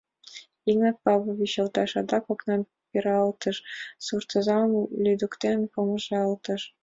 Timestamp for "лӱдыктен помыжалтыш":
5.03-6.61